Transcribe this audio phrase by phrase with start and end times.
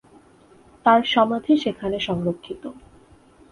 [0.85, 2.63] তার সমাধি সেখানে সংরক্ষিত।